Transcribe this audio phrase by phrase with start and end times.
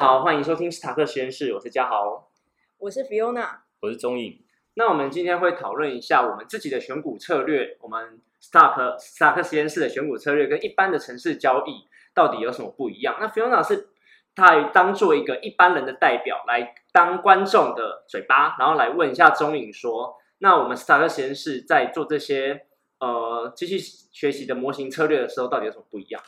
[0.00, 2.30] 好，欢迎收听斯塔克实验室，我是嘉豪，
[2.78, 4.42] 我是 Fiona，我是钟颖。
[4.72, 13.18] 那我们今天会讨论一下我们自己的选股策略，我们史塔克斯塔克实验室的选股策略跟一般的城市交易到底有什么不一样？
[13.20, 13.90] 那 Fiona 是
[14.34, 22.62] 他当做一个一般人的代表来当观众的嘴巴，然后来问一下钟颖说，那我们斯塔克实验室在做这些
[23.00, 23.78] 呃机器
[24.10, 26.22] 学习的模型策略的时候，到底有什么不一样？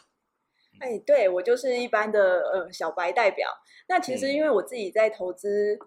[0.92, 3.48] 哎，对我就是一般的呃小白代表。
[3.88, 5.78] 那其实因为我自己在投资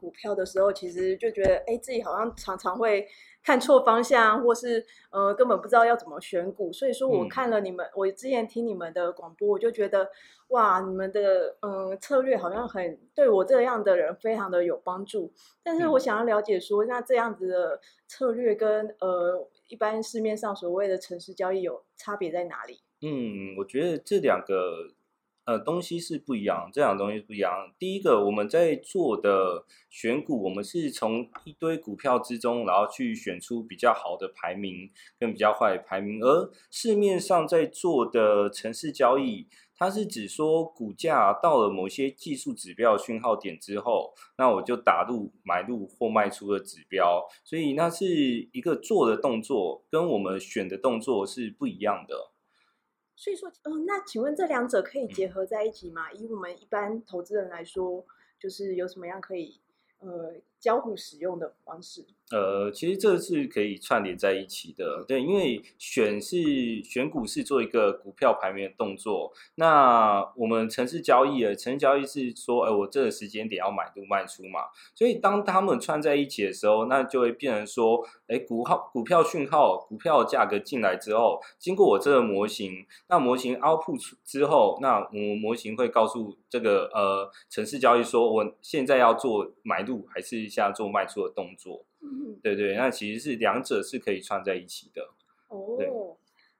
[0.00, 3.06] 股票的时候，其实就觉得哎，自己好像常常会
[3.44, 6.72] 看错方向，或是呃根本不知道要怎么选股。
[6.72, 10.10] 所以说我看了你们，我之前听你们的广播，我就觉得
[10.48, 15.32] 哇，你们的嗯策略好像很对我这样的人非常的有帮助。
[15.62, 22.80] 但是我想要了解说，那这样子的策略跟呃一般市面上所谓的城市交易有差别在哪里？
[23.04, 24.92] 嗯，我觉得这两个
[25.44, 27.74] 呃东西是不一样，这两个东西不一样。
[27.76, 36.22] 第一个，我们在做的选股，我们是从一堆股票之中，然后去选出比较好的排名跟比较坏的排名。
[36.22, 52.31] 而市面上在做的城市交易，它是指说股价到了某些技术指标讯号点之后，那我就打入买入或卖出的指标，所以那是一个做的动作，跟我们选的动作是不一样的。
[53.22, 56.10] 所以说，嗯，那请问这两者可以结合在一起吗？
[56.10, 58.04] 以我们一般投资人来说，
[58.36, 59.60] 就是有什么样可以，
[60.00, 62.04] 呃，交互使用的方式？
[62.32, 74.60] 呃，其实这是可以串联在一起的，对，因为选是选股是做一个股票排名的动作，那我们城市交易的城市交易是说，哎，我这个时间点要买入卖出嘛，
[74.94, 91.84] 所以当他们串在一起的时候，那就会变成说，哎，股号股票讯号、股票价格进来之后，经过我这个模型，那模型 output 之后，那我模型会告诉这个呃城市交易说，我现在要做买入还是现在做卖出的动作。
[92.42, 95.08] 对对，那其实是两者是可以串在一起的。
[95.48, 96.16] 哦，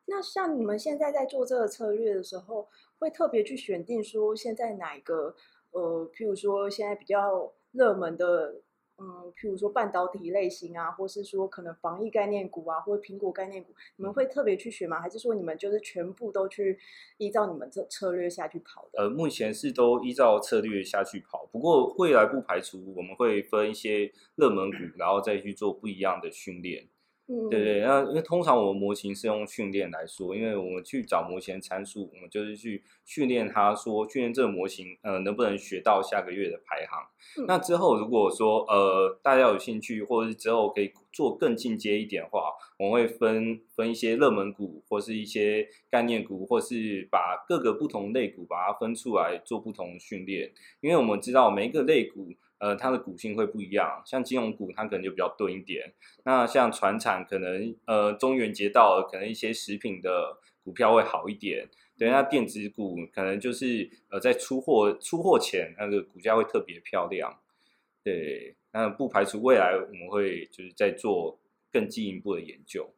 [0.07, 5.35] 那像你们现在在做这个策略的时候，会特别去选定说现在哪一个
[5.71, 8.61] 呃，譬如说现在比较热门的。
[8.99, 15.01] 嗯，譬如说半导体类型啊，或是说可能防疫概念股啊，或者苹果概念股，你们会特别去学吗？
[15.01, 16.79] 还是说你们就是全部都去
[17.17, 19.03] 依照你们这策略下去跑的？
[19.03, 26.87] 呃，目前是都依照策略下去跑，不过未来不排除我们会分一些热门股，然后再去做不一样的训练。
[27.51, 37.47] 对对，那因为通常我们模型是用训练来说，因为我们去找模型参数，我们就是去训练它，说训练这个模型，呃，能不能学到下个月的排行。
[37.47, 52.33] 那之后如果说呃大家有兴趣，或者是之后可以做更进阶一点的话，我们会分分一些热门股，或是一些概念股，或是把各个不同类股把它分出来做不同训练，因为我们知道每一个类股。
[52.63, 55.93] 呃，它的股性会不一样，像金融股它可能就比较钝一点，
[56.25, 61.69] 那像船产可能呃中元节到了，可能一些食品的股票会好一点，
[61.99, 67.37] 对，那电子股可能就是呃在出货出货前那个股价会特别漂亮，
[68.05, 71.39] 对，那不排除未来我们会就是在做
[71.71, 72.93] 更进一步的研究。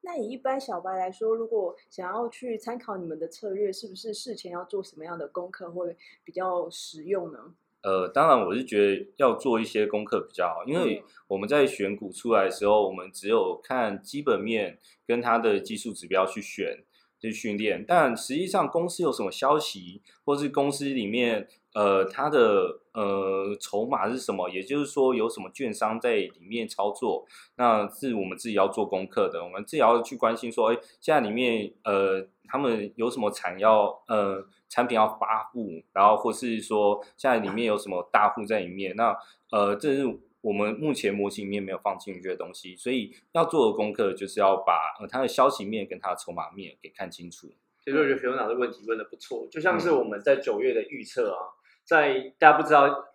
[0.00, 7.54] 那以一般小白来说，如果想要去参考你们的策略，是不是事前要做什么样的功课会比较实用呢？
[7.82, 16.84] 呃，当然，我是觉得要做一些功课比较好，因为我们在选股出来的时候，我们只有看基本面跟它的技术指标去选
[17.20, 21.48] 去训练，但实际上公司有什么消息，或是公司里面
[21.78, 27.24] 呃它的呃筹码是什么，也就是说有什么券商在里面操作，
[27.56, 34.48] 那是我们自己要做功课的，我们自己要去关心说，哎，现在里面呃他们有什么产要呃。
[34.70, 39.16] 产品要发布，然后或是说现在里面有什么大户在里面，那
[39.50, 40.04] 呃，这是
[40.42, 47.50] 我们目前模型里面没有放进去的东西，所以要做的功课就是要把呃它的消息面跟它的筹码面给看清楚。
[47.82, 51.40] 其实我觉得 Fiona 的问题问的不错，就像是我们在九月的预测啊，
[51.88, 53.06] 在大家不知道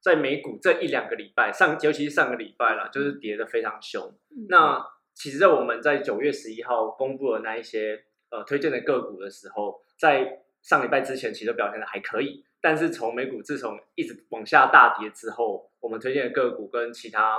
[0.00, 4.12] 在美股这一两个礼拜上，尤其是上个礼拜啦，就是跌的非常凶。
[4.48, 4.82] 那
[5.14, 17.38] 其实，在我们在九月十一号公布了那一些呃推荐的个股的时候，在上礼拜之前其实表现的还可以，但是从美股自从一直往下大跌之后，我们推荐的个股跟其他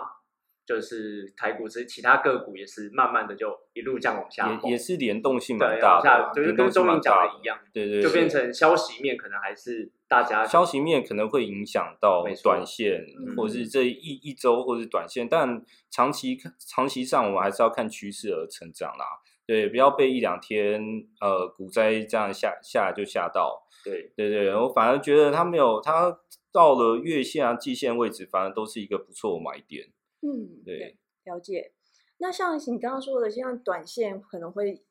[0.66, 13.06] 就是台股之其他个股也是慢慢的就一路降往下，也也是联动性蛮大的，就是跟中明讲的一样，对对，就变成消息面可能还是大家消息面可能会影响到短线，
[13.36, 19.06] 或者是这一一周或者是短线，但长期长期上我们还是要看趋势而成长啦。
[19.46, 20.82] 对，不要被一两天
[21.20, 23.68] 呃股灾这样下下来就吓到。
[23.84, 26.18] 对对对，我反而觉得它没有，它
[26.54, 29.90] 到了月线啊、季线位置，反而都是一个不错买点。
[30.24, 31.74] 嗯，对，了解。
[32.18, 34.82] 那像你刚刚说的，像短线可能会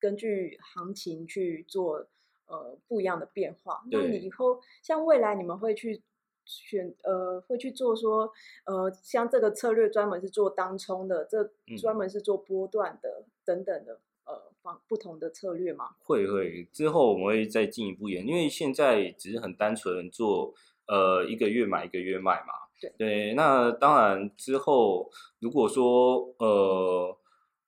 [0.00, 2.08] 根据行情去做
[2.46, 3.84] 呃不一样的变化。
[3.90, 6.02] 那你以后像未来你们会去
[6.44, 8.32] 选呃会去做说
[8.64, 14.00] 呃像这个策略专门是做当冲的，这专门是做波段的等等的。
[14.24, 15.96] 呃，方不同的策略吗？
[16.00, 20.52] 会会，之后我们会再进一步演，因为现在只是很单纯做
[20.86, 22.67] 呃一个月买一个月卖嘛。
[22.80, 22.92] 对。
[22.98, 25.10] 对，那当然之后
[25.40, 27.16] 如果说呃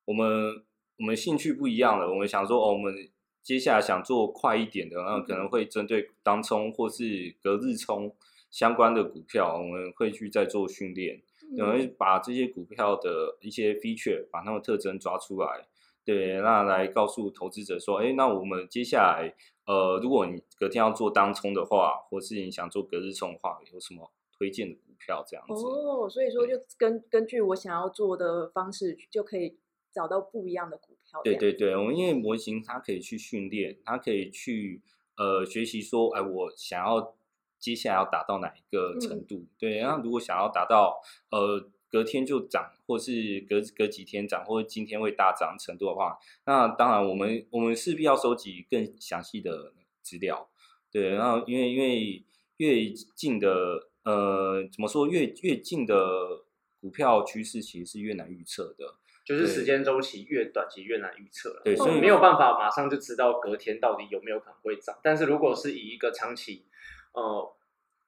[0.04, 0.62] 我们
[0.98, 2.94] 我们兴趣不一样了，我们想说哦，我们
[3.42, 8.14] 接下来想做快一点的，那可能会针对当冲或是隔日冲
[8.50, 11.22] 相关的股票，我们会去再做训练，
[11.56, 15.66] 然后把这些股票的一些 feature 把它们特征抓出来。
[16.04, 19.34] 对，那来告诉投资者说，哎，那我们接下来，
[19.66, 25.52] 呃，如果你隔天要做当冲的话，或是你想做隔日冲的话，有什么推荐的股票这样子？
[25.52, 29.58] 哦，所以说就根根据我想要做的方式，就可以
[29.92, 31.20] 找到不一样的股票。
[31.22, 34.80] 对对对，我们因为模型它可以去训练，它可以去
[35.18, 37.14] 呃学习说，哎，我想要
[37.58, 39.44] 接下来要达到哪一个程度？
[39.58, 41.68] 对，那如果想要达到呃。
[41.92, 46.16] 隔天就涨，或是隔隔几天涨，或者今天会大涨程度的话，
[46.46, 50.48] 那当然我们我们势必要收集更详细的资料，
[50.92, 52.24] 对，然后因为因为
[52.58, 56.42] 越近的呃怎么说越越近的
[56.80, 58.94] 股票趋势其实是越难预测的，
[59.24, 66.66] 就是时间周期越短，其实越难预测对，所以没有办法马上就知道隔天到底有没有可能会涨，但是如果是以一个长期，
[67.12, 67.54] 呃。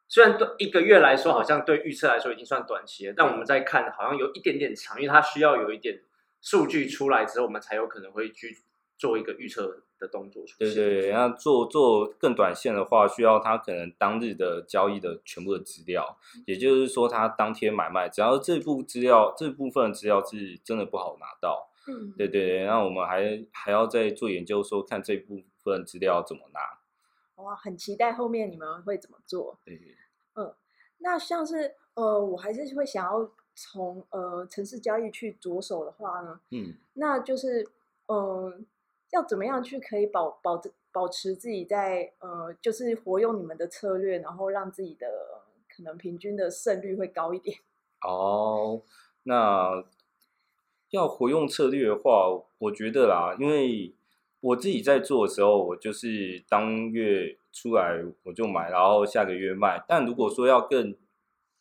[0.09, 6.03] 虽然对一个月来说，好像对预测来说已经算短期了，但我们在看，好像有一点点长，因为它需要有一点
[6.43, 8.59] 数据出来之后，我们才有可能会去
[9.03, 10.45] 做一个预测的动作。
[10.61, 16.17] 对对，那做做更短线的话，需要他可能当日的交易的全部的资料，
[16.47, 21.69] 也就是说，他当天买卖，只要这部资料这部分资料是真的不好拿到。
[21.89, 26.61] 嗯，对对对，那我们还还要再做研究，说看这部分资料怎么拿。
[27.43, 29.59] 哇，很期待后面你们会怎么做。
[29.65, 29.97] 对。
[30.37, 30.55] 嗯，
[30.99, 37.69] 那像是呃，我还是会想要从呃城市交易去着手的话呢，嗯，那就是
[38.07, 38.53] 呃，
[39.13, 40.61] 要怎么样去可以保保
[40.91, 45.07] 保持自己在呃，就是活用你们的策略，然后让自己的
[45.75, 47.57] 可能平均的胜率会高一点。
[48.07, 48.83] 哦，
[49.23, 49.85] 那
[50.91, 53.95] 要活用策略的话，我觉得啦，因为
[54.41, 57.39] 我自己在做的时候，我就是当月。
[57.55, 59.85] 出来我就买，然后下个月卖。
[59.87, 60.97] 但如果说要更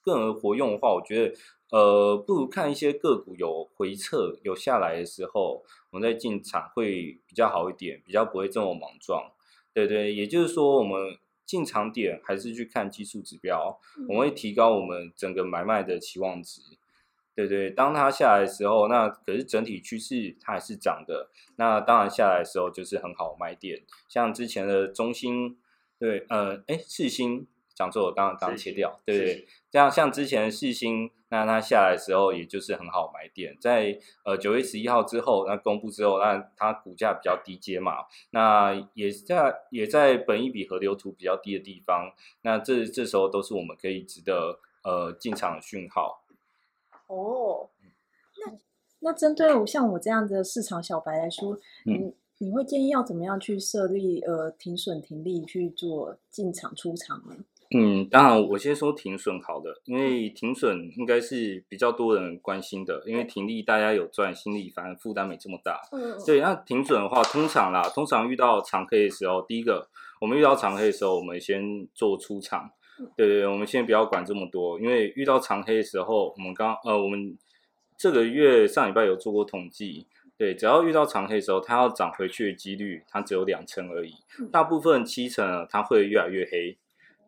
[0.01, 1.35] 更活用的话，我觉得
[1.69, 9.31] 呃，不如看一些个股有回撤、有下来的时候，我们再进场会比较好一点，比较不会这么莽撞。
[9.73, 16.61] 对对，也就是说，我们进场点还是去看技术指标，我们会提高我们整个买卖的期望值。
[17.33, 25.57] 对对，当它下来的时候，那可是整体趋势它还是涨的，那当然下来的时候就是很好买点，像之前的中心。
[25.97, 27.45] 对，呃，哎，四星
[27.75, 46.23] 讲错，我刚刚刚切掉，对对，这样像之前四星，那它下来的时候，也就是很好买点，在呃九月十一号之后，那公布之后，那它股价比较低阶嘛，那也在也在本一笔河流图比较低的地方，那这这时候都是我们可以值得呃进场的讯号。
[47.07, 47.69] 哦，
[48.45, 48.57] 那
[48.99, 52.13] 那针对我像我这样的市场小白来说，嗯。
[52.43, 57.35] 你会建议要怎么样去设立呃停损停利去做进场出场呢？
[57.73, 65.79] 嗯，当然我先说停损好的，因为停损应该是比较多人关心的，因为停利大家有赚，心理反而负担没这么大。
[65.93, 66.41] 嗯，对。
[66.41, 69.87] 那停损的话，通常啦，通常遇到长黑的时候，第一个
[70.19, 72.69] 我们遇到长黑的时候，我们先做出场。
[73.15, 77.37] 对对，我们先不要管这么多，因为遇到长黑的时候，我们刚呃我们
[77.97, 80.07] 这个月上礼拜有做过统计。
[80.37, 84.11] 对，只要遇到长黑的时候，它要涨回去的几率，它只有两成而已。
[84.51, 86.77] 大部分七成，它会越来越黑。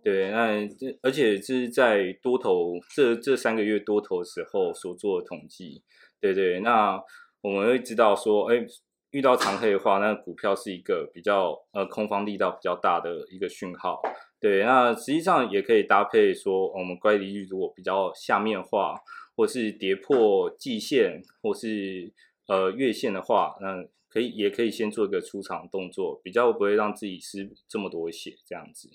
[0.04, 5.82] 对，那这而且是在多头这这三个月多头时候所做的统计。
[6.20, 7.02] 对对，那
[7.42, 8.66] 我们会知道说，哎，
[9.12, 14.02] 遇到长黑的话，那股票是一个比较呃空方力道比较大的一个讯号。
[14.40, 19.00] 对，那实际上也可以搭配说，我们乖离率如果比较下面化，
[19.38, 22.12] 或是跌破季线，或是
[22.48, 28.90] 呃，月线的话，那可以也可以先做一个出场动作，比较不会让自己失这么多血这样子。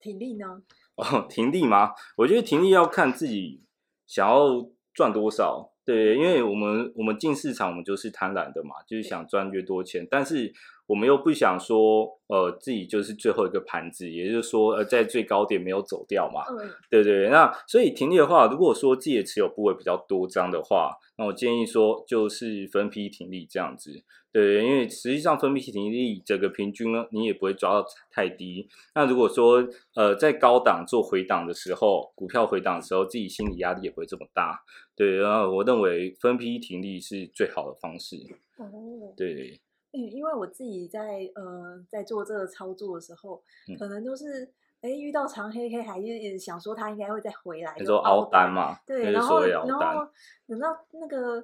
[0.00, 0.62] 停利呢？
[0.96, 1.92] 哦，停利吗？
[2.16, 3.62] 我觉得停利要看自己
[4.06, 5.72] 想要赚多少。
[5.84, 10.52] 对，因为我们我们进市场，我们就是贪婪的嘛，就是想赚越多钱，但是
[10.86, 16.42] 我们又不想说，呃，自己就是最后一个盘子，也就是说，呃，在最高点没有走掉嘛。
[16.50, 17.30] 嗯，对对。
[17.30, 24.04] 那所以停利的话，如果说自己的持有部位比较多张的话，那我建议说就是分批停利这样子。
[24.30, 28.68] 对，因为实际上分批停利整个平均呢，你也不会抓到太低。
[28.94, 34.62] 那如果说呃在高档做回档的时候，股票回档的时候，自己心理压力也不会这么大。
[34.94, 38.16] 对，然后我认为分批停利是最好的方式。
[38.58, 39.58] 哦，对。
[39.92, 43.42] 嗯，因为我自己在呃在做这个操作的时候，
[43.78, 48.78] 可能都是哎遇到长黑黑，还是想说他应该会再回来，你说熬单嘛？
[48.86, 50.06] 对，然后然后
[50.46, 51.42] 等到那个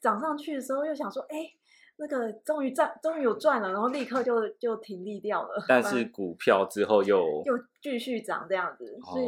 [0.00, 1.54] 涨上去的时候，又想说哎。
[1.96, 5.64] 那个终于赚，终于有赚了，然后立刻就就停利掉了。
[5.68, 9.26] 但是股票之后又又继续涨这样子，所以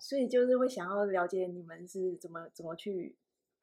[0.00, 3.14] 所以就是会想要了解你们是怎么怎么去。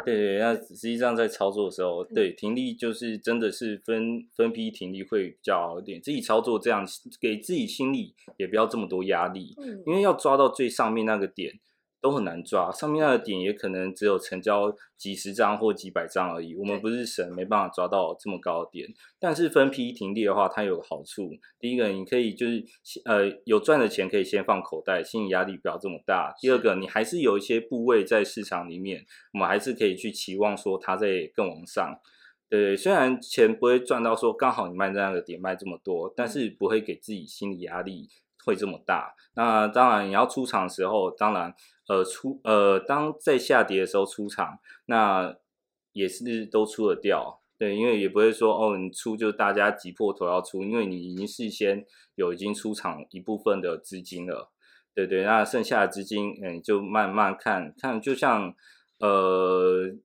[0.06, 6.02] 对对，那实际上在操作的时候，对停利就是真的是分分批停利会比较好一点。
[6.02, 6.84] 自己操作这样，
[7.22, 11.60] 给自己心里也不要这么多压力，因为要抓到最上面那个点。
[12.04, 16.54] 都很难抓，上面那个点也可能只有成交几十张或几百张而已。
[16.54, 18.86] 我们不是神，没办法抓到这么高的点。
[19.18, 21.32] 但是分批停利的话，它有好处。
[21.58, 22.62] 第一个，你可以就是
[23.06, 26.36] 呃有赚的钱可以先放口袋，心理压力不要这么大。
[26.42, 31.98] 第二个，你还是有一些部位在市场里面，我们还是可以去期望说它在更往上。
[32.50, 38.10] 对，虽然钱不会赚到说刚好你卖在那个点卖这么多，但是不会给自己心理压力
[38.44, 39.16] 会这么大。
[39.36, 41.56] 那当然你要出场的时候，当然。
[41.88, 45.36] 呃，出呃，当在下跌的时候出场，那
[45.92, 51.86] 也是都出了掉，对，因为也不会说哦，你出就大家挤破头要出，因为你已经事先
[52.16, 54.52] 有已经出场一部分的资金了，
[54.94, 58.56] 对对，那剩下的资金，嗯，就慢慢看看，就像
[59.00, 59.96] 呃。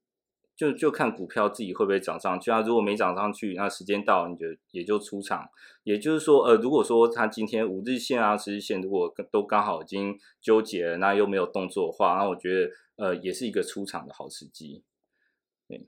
[0.58, 2.60] 就就看股票自己会不会涨上去啊？
[2.62, 5.48] 如果没涨上去，那时间到，你就也就出场。
[5.84, 14.82] 也就是说，呃，如果说它今天五日线啊、十日线如果都刚好已经纠结了，那又没有动作的话，那我觉得呃也是一个出场的好时机。
[15.68, 15.86] 对，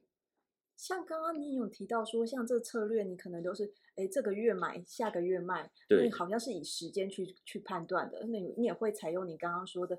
[0.77, 8.25] 像刚刚你有提到说，像这策略你可能都是哎这个月买，下个月卖，对，好像是以时间去去判断的。
[8.29, 9.99] 那你也会采用你刚刚说的。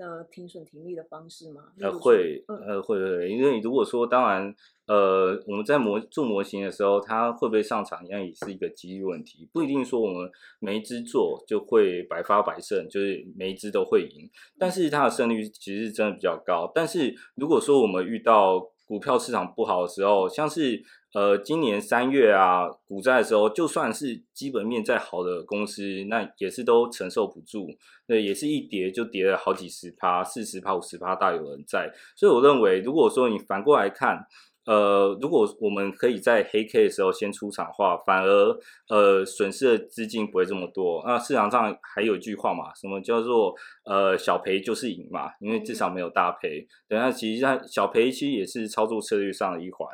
[0.00, 1.64] 的停损停利的方式吗？
[1.78, 4.54] 呃，会，呃，会会，因为如果说，当然，
[4.86, 10.28] 呃，我们在模做模型的时候，它会不会上场，一样也是一个几率问题，不一定说我们
[10.58, 14.28] 每一只做就会百发百胜，就是每一只都会赢，
[14.58, 16.70] 但是它的胜率其实真的比较高。
[16.74, 27.68] 但是如果说我们遇到股票市场不好的时候，像是呃今年三月啊股灾的时候，就算是基本面再好的公司，那也是都承受不住，
[28.06, 31.92] 那，也是一跌就跌了好几十趴、四十趴、五十趴，大有人在。
[32.16, 34.26] 所以我认为，如果说你反过来看。
[34.66, 38.56] 呃，如果我们可以在黑 K 的时候先出场的话，反而
[38.88, 41.02] 呃损失的资金不会这么多。
[41.04, 45.30] 那市场上还有一句话嘛，什么叫做呃小赔就是赢嘛？
[45.40, 46.68] 因为至少没有大赔。
[46.86, 49.88] 等下其实它小赔其实也是操作策略上的一环。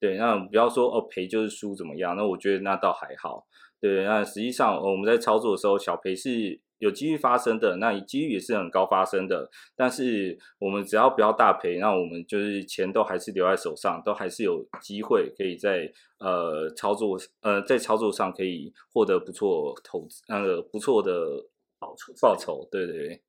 [0.00, 2.16] 对，那不要说哦赔就是输怎么样？
[2.16, 3.46] 那我觉得那倒还好。
[3.80, 6.60] 对，那实际上我们在操作的时候，小赔是。
[6.80, 9.50] 有机遇发生的，那几率也是很高发生的。
[9.76, 21.12] 但是我们只要不要大赔，那我们就是钱都还是留在手上，都还是有机会可以在呃操作呃在操作上可以获得不错投资呃不错的
[21.78, 22.66] 报酬报酬。
[22.72, 23.22] 对对对，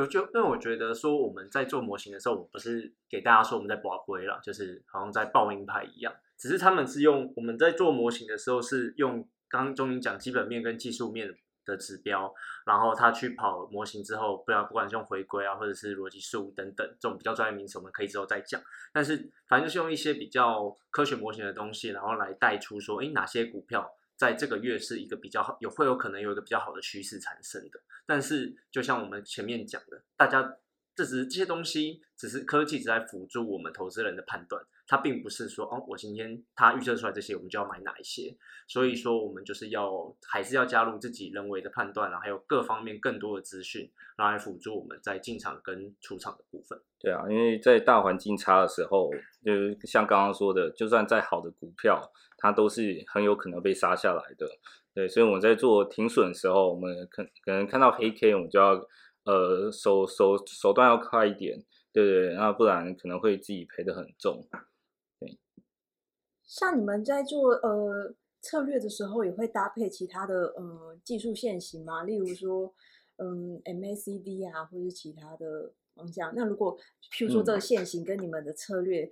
[0.00, 11.34] 我就因为我觉得说我们在做模型的时候，我不是给大家说我们在博龟了，就是好像在报名牌一样，只是他们是用我们在做模型的时候是用刚刚钟英讲基本面跟技术面。
[11.66, 12.32] 的指标，
[12.64, 18.62] 然后他去跑模型之后，不要不管是用回归啊，或者是逻辑数等等这种比较专业名词，我们可以之后再讲。
[18.92, 19.16] 但是
[19.48, 23.84] 反正就是用一些比较科学模型的东西，然后来带出说，哎，哪些股票
[24.16, 27.80] 在这个月是一个比较好，有会有可能有一个比较好的趋势产生的。
[28.06, 30.56] 但是就像我们前面讲的，大家
[30.96, 34.64] 这只是这些东西，只是科技只在辅助我们投资人的判断。
[34.88, 38.34] 它并不是说哦，我今天它预测出来这些，我们就要买哪一些。
[38.68, 46.80] 所以说，我们就是要还是要加入自己人为的判断，然后还有各方面更多的资讯，来辅助我们在进场跟出场的部分。
[47.00, 49.10] 对啊，因为在大环境差的时候，
[49.44, 49.52] 就
[49.86, 52.00] 像刚刚说的，就算再好的股票，
[52.38, 54.48] 它都是很有可能被杀下来的。
[54.94, 58.80] 对，所以我们在做停损的时候，我们可可能看到黑 K，我们就要
[59.26, 64.48] 呃手手手段要快一点，对对，那不然可能会自己赔的很重。
[65.20, 65.38] 对
[66.44, 72.04] 像你们在做呃策略的时候，也会搭配其他的呃技术线型吗？
[72.04, 72.72] 例如说，
[73.16, 76.32] 嗯，MACD 啊，或者是其他的方向。
[76.36, 76.78] 那如果
[77.10, 79.10] 譬如说这个线型跟你们的策略，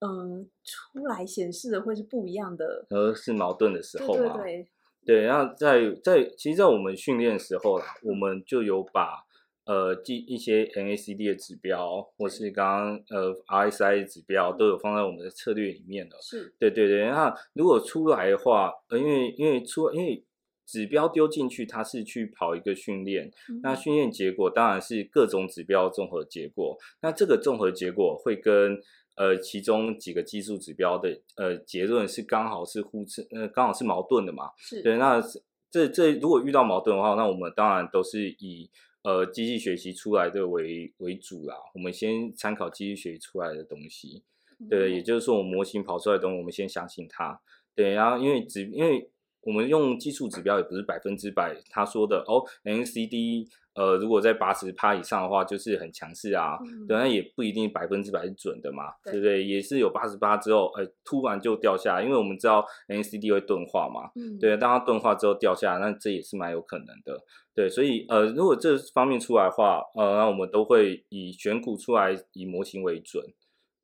[0.00, 4.20] 嗯，出来显示的会是不一样的，而是矛盾的时候嘛？
[4.20, 4.68] 对对对，
[5.06, 9.24] 然后在在其实，在我们训练的时候啦，我们就有把。
[9.66, 16.18] 呃，记一些 NACD 的指标，或是刚刚呃 RSI 的指标，都有放在我们的策略里面的。
[16.20, 17.06] 是，对对对。
[17.06, 20.22] 那如果出来的话，呃，因为因为出因为
[20.66, 23.32] 指标丢进去，它是去跑一个训练，
[23.62, 26.76] 那训练结果当然是各种指标综合结果。
[27.00, 28.78] 那这个综合结果会跟
[29.16, 34.50] 呃其中几个技术指标的呃结论是刚好是互斥，呃刚好是矛盾的嘛？
[34.58, 34.96] 是对。
[34.96, 35.22] 那
[35.70, 38.70] 这这如果遇到矛盾的话，那我们当然都是以。
[39.04, 44.24] 呃，机器学习出来的为为主啦，我们先参考机器学习出来的东西，
[44.70, 47.38] 对，也就是说，我模型跑出来的东西，我们先相信它，
[47.74, 49.10] 对，然后因为指，因为
[49.44, 53.48] 我们用技术指标也不是百分之百，他说的哦，NCD。
[53.74, 59.44] 呃，如果在八十趴以上的话，就是很强势啊，对，那也不一定百分之百是准的嘛，对不对？
[59.44, 67.20] 也是有八十八之后，呃，突然就掉下，因为我们知道 NCD 会钝化嘛，对，当它钝化之后掉下，那这也是蛮有可能的，
[67.52, 73.24] 对，所以呃，如果这方面出来的话，呃，那我们都会以选股出来以模型为准，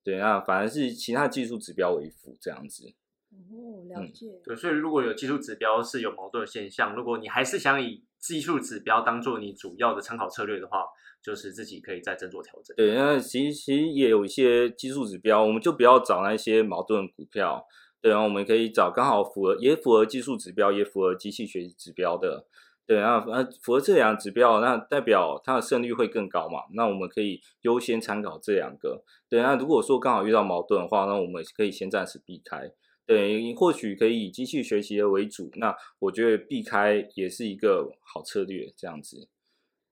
[0.04, 2.94] 对，那反而是其他技术指标为辅这样子。
[3.30, 4.40] 哦，了解。
[4.44, 10.84] 对，所以如果有技术指标是有矛盾的现象，如果你还是想以技术指标当做你主要的参考策略的话，
[11.22, 12.74] 就是自己可以再斟酌调整。
[12.76, 17.66] 对，那其实其实也有一些技术指标，我们就不要找那些矛盾股票。
[18.02, 22.46] 对，然后我们可以找刚好符合也符合技术指标，也符合机器学习指标的。
[22.86, 26.62] 对，然后呃符合这两个指标，那代表它的胜率会更高嘛？
[26.72, 29.04] 那我们可以优先参考这两个。
[29.28, 32.72] 对，那如果说刚好遇到矛盾的话，那我们可以先暂时避开。
[33.10, 39.28] 对，或许可以以机器学习的为主，那我觉得避开也是一个好策略，这样子。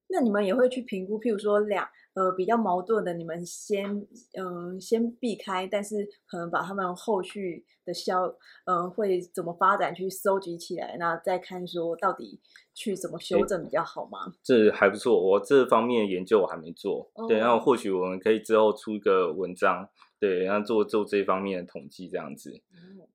[0.09, 12.41] 那你们也会去评估，譬如说两呃比较矛盾的，你们先嗯先避开，但是可能把他们后续的消嗯会怎么发展去收集起来，那再看说到底
[12.75, 14.35] 去怎么修正比较好吗？
[14.43, 19.89] 这还不错，我这方面研究我还没做，对，然后或许我们可以之后出一个文章。
[20.21, 22.51] 对，然后做做这方面的统计，这样子，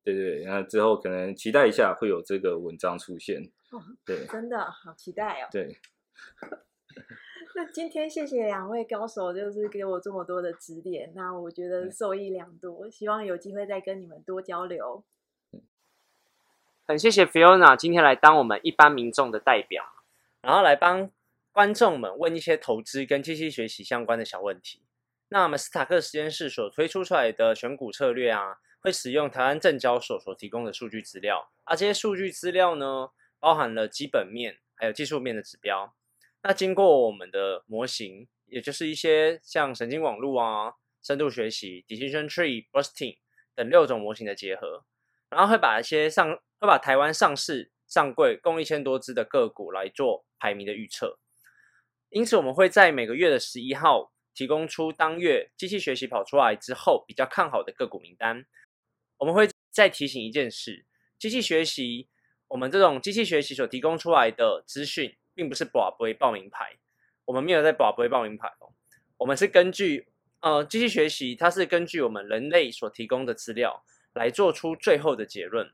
[0.06, 3.44] 对对，然后之后可能期待一下会有这个文章出现。
[4.06, 5.50] 对，真的好期待哦。
[5.52, 5.76] 对。
[7.56, 15.04] 那今天谢谢两位高手，就是给我这么多的指点，那我觉得受益良多，希望有机会再跟你们多交流。
[16.86, 19.84] 很谢谢 Fiona 今天来当我们一般民众的代表，
[20.42, 21.12] 然后来帮
[21.52, 24.82] 观众们问一些投资跟机器学习相关的小问题。
[25.30, 35.94] 那我们斯塔克实验室所推出出来的选股策略啊，会使用台湾证交所所提供的数据资料，而这些数据资料呢，包含了基本面还有技术面的指标。
[36.44, 43.18] 那经过我们的模型，也就是一些像神经网络啊、深度学习、Decision Tree、Bursting
[43.56, 44.86] 等六种模型的结合，
[45.30, 51.18] 然后会把一些上会把台湾上市上柜共一千多只的个股来做排名的预测。
[52.10, 54.12] 因此，我们会在每个月的十一号。
[54.36, 58.48] 提供出当月机器学习跑出来之后比较看好的个股名单。
[59.18, 60.88] 我们会再提醒一件事：
[61.20, 62.10] 机器学习，
[62.48, 66.78] 我们这种机器学习所提供出来的资讯，并不是宝贝报名牌。
[67.26, 68.74] 我们没有在宝贝报名牌哦。
[69.18, 70.08] 我们是根据
[70.42, 75.72] 呃机器学习，它是根据我们人类所提供的资料来做出最后的结论。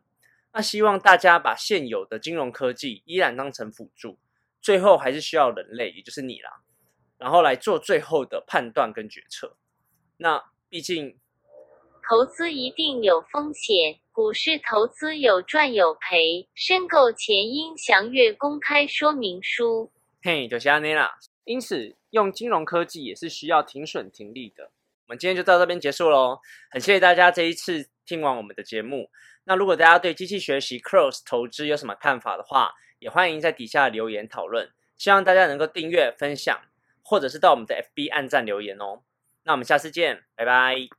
[0.51, 4.17] 那希望大家把现有的金融科技依然当成辅助，
[4.61, 6.61] 最后还是需要人类，也就是你啦。
[7.17, 9.57] 然后来做最后的判断跟决策。
[10.17, 11.17] 那毕竟，
[12.09, 19.89] 投资一定有风险，股市投资有赚有赔，申购前应详阅公开说明书。
[20.21, 21.17] 嘿，就是安尼啦。
[21.45, 24.71] 因此，用金融科技也是需要停损停利的。
[25.07, 26.41] 我们今天就到这边结束喽。
[26.69, 29.09] 很谢谢大家这一次听完我们的节目。
[29.45, 34.69] 那如果大家对机器学习 Cross 投资有什么看法的话，也欢迎在底下留言讨论。
[34.97, 36.59] 希望大家能够订阅分享。
[37.01, 38.99] 或者是到我们的 FB 按赞留言哦，
[39.43, 40.98] 那我们下次见，拜拜。